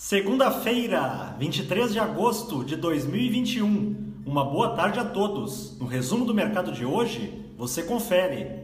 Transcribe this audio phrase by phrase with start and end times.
[0.00, 4.22] Segunda-feira, 23 de agosto de 2021.
[4.24, 5.76] Uma boa tarde a todos.
[5.80, 8.60] No resumo do mercado de hoje, você confere.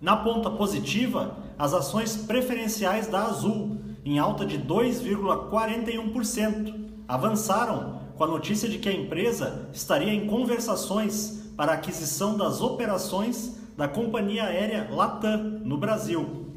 [0.01, 6.73] Na ponta positiva, as ações preferenciais da Azul, em alta de 2,41%,
[7.07, 12.61] avançaram com a notícia de que a empresa estaria em conversações para a aquisição das
[12.61, 16.47] operações da companhia aérea Latam no Brasil.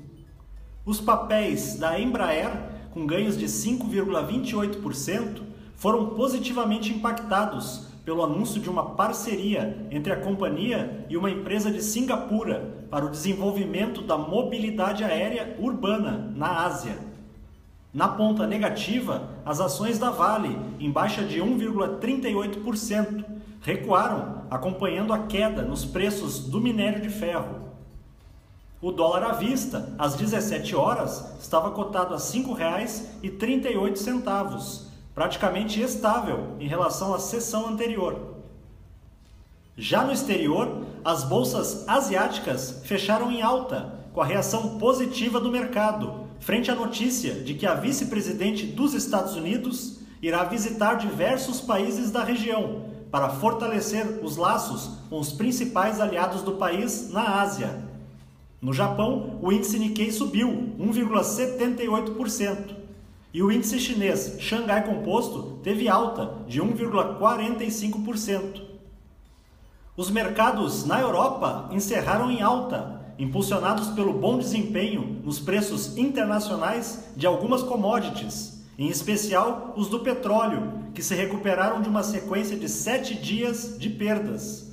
[0.84, 5.42] Os papéis da Embraer com ganhos de 5,28%,
[5.74, 11.82] foram positivamente impactados pelo anúncio de uma parceria entre a companhia e uma empresa de
[11.82, 17.09] Singapura para o desenvolvimento da mobilidade aérea urbana na Ásia.
[17.92, 23.24] Na ponta negativa, as ações da Vale, em baixa de 1,38%,
[23.60, 27.68] recuaram, acompanhando a queda nos preços do minério de ferro.
[28.80, 36.68] O dólar à vista, às 17 horas, estava cotado a R$ 5,38, praticamente estável em
[36.68, 38.36] relação à sessão anterior.
[39.76, 46.29] Já no exterior, as bolsas asiáticas fecharam em alta, com a reação positiva do mercado,
[46.40, 52.24] frente à notícia de que a vice-presidente dos Estados Unidos irá visitar diversos países da
[52.24, 57.90] região para fortalecer os laços com os principais aliados do país na Ásia,
[58.60, 62.76] no Japão, o índice Nikkei subiu 1,78%
[63.32, 68.60] e o índice chinês Xangai Composto teve alta de 1,45%.
[69.96, 77.26] Os mercados na Europa encerraram em alta, impulsionados pelo bom desempenho nos preços internacionais de
[77.26, 83.14] algumas commodities, em especial os do petróleo, que se recuperaram de uma sequência de sete
[83.14, 84.70] dias de perdas.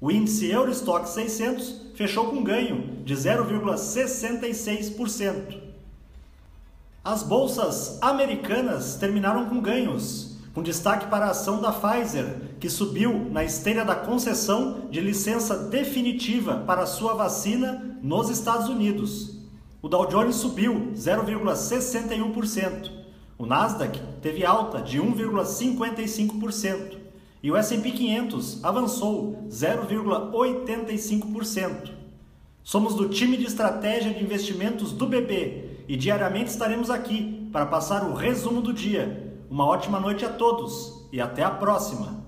[0.00, 5.58] O índice Eurostock 600 fechou com ganho de 0,66%.
[7.02, 10.27] As bolsas americanas terminaram com ganhos,
[10.58, 15.56] com destaque para a ação da Pfizer, que subiu na esteira da concessão de licença
[15.56, 19.38] definitiva para sua vacina nos Estados Unidos.
[19.80, 22.90] O Dow Jones subiu 0,61%.
[23.38, 26.96] O Nasdaq teve alta de 1,55%
[27.40, 31.92] e o S&P 500 avançou 0,85%.
[32.64, 38.02] Somos do time de estratégia de investimentos do BB e diariamente estaremos aqui para passar
[38.02, 39.27] o resumo do dia.
[39.50, 42.27] Uma ótima noite a todos e até a próxima!